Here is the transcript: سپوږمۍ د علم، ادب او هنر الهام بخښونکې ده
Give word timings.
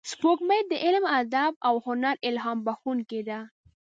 سپوږمۍ 0.09 0.61
د 0.71 0.73
علم، 0.85 1.05
ادب 1.19 1.53
او 1.67 1.75
هنر 1.85 2.15
الهام 2.27 2.57
بخښونکې 2.65 3.21
ده 3.29 3.39